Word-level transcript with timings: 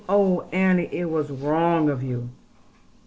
Oh, 0.09 0.45
Annie, 0.51 0.89
it 0.91 1.09
was 1.11 1.29
wrong 1.29 1.87
of 1.89 2.01
you!' 2.01 2.29